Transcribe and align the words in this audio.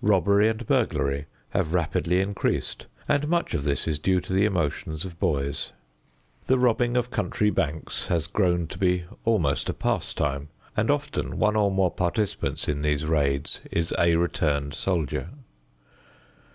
Robbery 0.00 0.48
and 0.48 0.66
burglary 0.66 1.26
have 1.50 1.74
rapidly 1.74 2.22
increased, 2.22 2.86
and 3.06 3.28
much 3.28 3.52
of 3.52 3.64
this 3.64 3.86
is 3.86 3.98
due 3.98 4.18
to 4.22 4.32
the 4.32 4.46
emotions 4.46 5.04
of 5.04 5.20
boys. 5.20 5.72
The 6.46 6.58
robbing 6.58 6.96
of 6.96 7.10
country 7.10 7.50
banks 7.50 8.06
has 8.06 8.26
grown 8.26 8.66
to 8.68 8.78
be 8.78 9.04
almost 9.26 9.68
a 9.68 9.74
pastime, 9.74 10.48
and 10.74 10.90
often 10.90 11.36
one 11.38 11.54
or 11.54 11.70
more 11.70 11.90
participants 11.90 12.66
in 12.66 12.80
these 12.80 13.04
raids 13.04 13.60
is 13.70 13.92
a 13.98 14.16
returned 14.16 14.72
soldier. 14.72 15.28